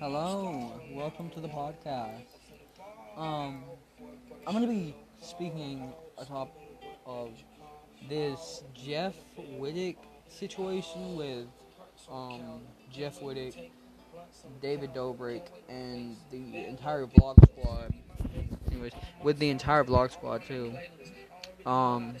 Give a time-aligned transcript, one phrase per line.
[0.00, 2.22] Hello, welcome to the podcast.
[3.16, 3.64] Um,
[4.46, 6.56] I'm gonna be speaking atop
[7.04, 7.30] of
[8.08, 9.16] this Jeff
[9.58, 9.96] Wittek
[10.28, 11.46] situation with
[12.08, 12.60] um,
[12.92, 13.70] Jeff Wittek,
[14.62, 17.92] David Dobrik, and the entire Vlog Squad.
[18.70, 18.92] Anyways,
[19.24, 20.78] with the entire Vlog Squad too.
[21.66, 22.14] Um,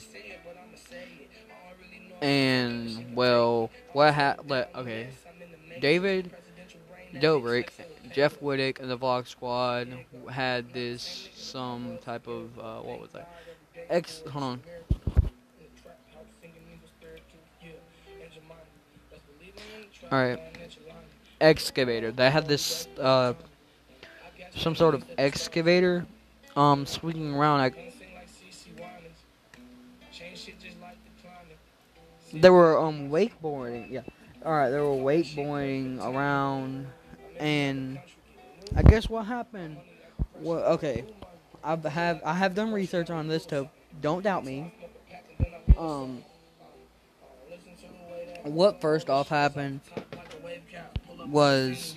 [2.20, 4.66] and well, what happened?
[4.74, 5.10] Okay,
[5.80, 6.32] David
[7.14, 7.70] Dobrik,
[8.12, 9.88] Jeff Wittick, and the Vlog Squad
[10.30, 13.30] had this some type of uh, what was that?
[13.88, 14.22] Ex.
[14.30, 14.60] Hold on.
[20.10, 20.38] All right.
[21.40, 22.10] Excavator.
[22.12, 23.34] They had this uh,
[24.56, 26.06] some sort of excavator
[26.56, 27.58] um swinging around.
[27.58, 27.94] Like,
[32.32, 33.90] they were um wakeboarding.
[33.90, 34.00] Yeah.
[34.44, 34.70] All right.
[34.70, 36.86] They were wakeboarding around,
[37.38, 37.98] and
[38.76, 39.78] I guess what happened.
[40.40, 41.04] Well, okay.
[41.64, 43.68] I have I have done research on this too.
[44.00, 44.72] Don't doubt me.
[45.76, 46.24] Um,
[48.44, 49.80] what first off happened
[51.26, 51.94] was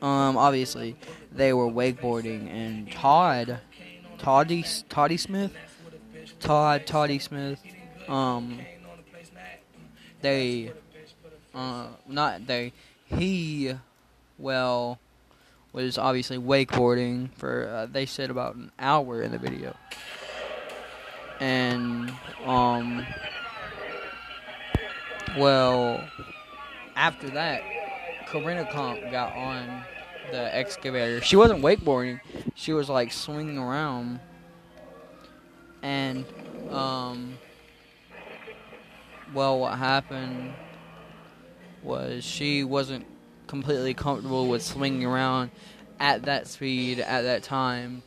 [0.00, 0.96] um obviously
[1.32, 3.60] they were wakeboarding and Todd
[4.18, 5.52] Toddy Toddy Smith
[6.38, 7.60] Todd Toddy Smith
[8.08, 8.60] um
[10.22, 10.72] they
[11.54, 12.72] uh not they
[13.06, 13.74] he
[14.40, 14.98] well
[15.72, 19.76] was obviously wakeboarding for uh, they said about an hour in the video
[21.38, 22.12] and
[22.44, 23.06] um
[25.38, 26.02] well
[26.96, 27.62] after that
[28.26, 29.82] Corinna Kopf got on
[30.30, 31.20] the excavator.
[31.20, 32.20] She wasn't wakeboarding.
[32.54, 34.20] She was like swinging around.
[35.82, 36.24] And
[36.70, 37.38] um
[39.34, 40.52] well what happened
[41.82, 43.06] was she wasn't
[43.50, 45.50] completely comfortable with swinging around
[45.98, 48.00] at that speed at that time.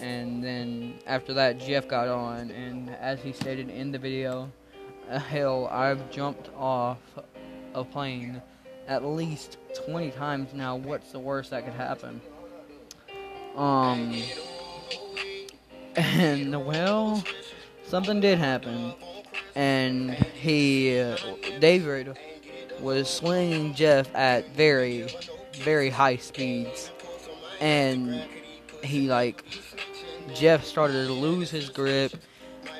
[0.00, 4.50] And then after that Jeff got on and as he stated in the video,
[5.06, 6.98] hell, I've jumped off
[7.74, 8.40] a plane
[8.88, 10.76] at least 20 times now.
[10.76, 12.22] What's the worst that could happen?
[13.54, 14.22] Um,
[15.94, 17.22] and well,
[17.84, 18.94] something did happen,
[19.54, 21.16] and he, uh,
[21.58, 22.16] David,
[22.80, 25.08] was swinging Jeff at very,
[25.54, 26.90] very high speeds,
[27.60, 28.22] and
[28.82, 29.44] he like
[30.34, 32.12] Jeff started to lose his grip,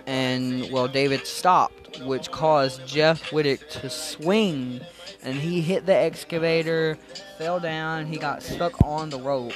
[0.07, 4.81] and well, David stopped, which caused Jeff Wittek to swing
[5.27, 6.97] and he hit the excavator,
[7.37, 9.53] fell down, he got stuck on the rope.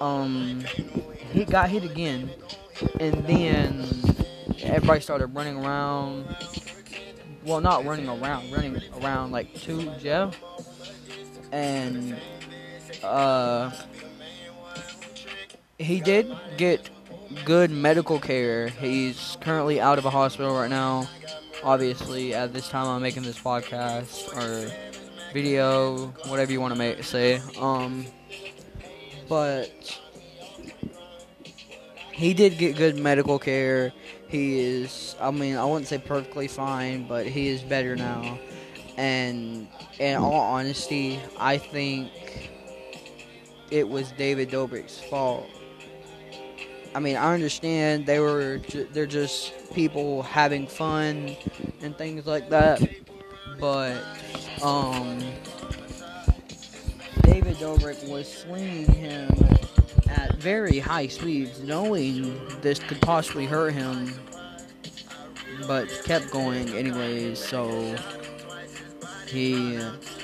[0.00, 0.64] Um,
[1.32, 2.30] he got hit again,
[2.98, 3.88] and then
[4.64, 6.26] everybody started running around.
[7.44, 10.36] Well, not running around, running around like to Jeff,
[11.52, 12.16] and
[13.02, 13.70] uh,
[15.78, 16.88] he did get
[17.44, 18.68] good medical care.
[18.68, 21.08] He's currently out of a hospital right now
[21.64, 24.70] obviously at this time I'm making this podcast or
[25.32, 27.40] video, whatever you want to make say.
[27.58, 28.06] Um,
[29.28, 30.00] but
[32.14, 33.92] he did get good medical care.
[34.28, 38.38] He is, I mean, I wouldn't say perfectly fine, but he is better now.
[38.96, 39.66] And
[39.98, 42.10] in all honesty, I think
[43.70, 45.48] it was David Dobrik's fault.
[46.94, 51.36] I mean, I understand they were ju- they're just people having fun
[51.82, 52.80] and things like that,
[53.58, 54.00] but
[54.62, 55.18] um,
[57.34, 59.28] David Dobrik was swinging him
[60.08, 64.14] at very high speeds, knowing this could possibly hurt him,
[65.66, 67.40] but kept going anyways.
[67.40, 67.96] So
[69.26, 69.76] he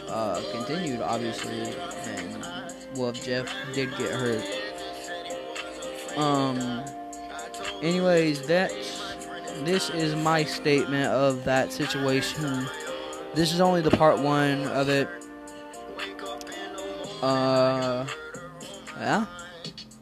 [0.09, 2.47] uh, continued, obviously, and
[2.95, 4.47] well, Jeff did get hurt.
[6.17, 6.85] Um.
[7.83, 9.17] Anyways, that's
[9.65, 12.69] this is my statement of that situation.
[13.35, 15.09] This is only the part one of it.
[17.23, 18.07] Uh.
[18.99, 19.27] Yeah.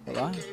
[0.06, 0.48] Bye bye.